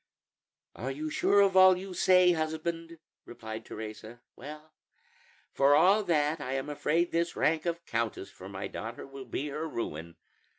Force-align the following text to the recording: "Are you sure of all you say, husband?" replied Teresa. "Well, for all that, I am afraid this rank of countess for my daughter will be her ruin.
"Are 0.75 0.89
you 0.89 1.11
sure 1.11 1.41
of 1.41 1.55
all 1.55 1.77
you 1.77 1.93
say, 1.93 2.31
husband?" 2.31 2.97
replied 3.23 3.65
Teresa. 3.65 4.19
"Well, 4.35 4.73
for 5.51 5.75
all 5.75 6.01
that, 6.05 6.41
I 6.41 6.53
am 6.53 6.71
afraid 6.71 7.11
this 7.11 7.35
rank 7.35 7.67
of 7.67 7.85
countess 7.85 8.31
for 8.31 8.49
my 8.49 8.65
daughter 8.67 9.05
will 9.05 9.25
be 9.25 9.49
her 9.49 9.69
ruin. 9.69 10.15